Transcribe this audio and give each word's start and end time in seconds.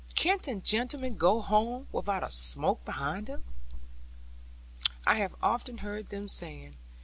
"Can't 0.15 0.47
a 0.47 0.55
gentleman 0.55 1.15
go 1.15 1.41
home, 1.41 1.85
without 1.91 2.23
a 2.23 2.31
smoke 2.31 2.83
behind 2.83 3.27
him?" 3.27 3.43
I 5.05 5.17
have 5.17 5.35
often 5.43 5.77
heard 5.77 6.07
them 6.09 6.27
saying. 6.27 6.75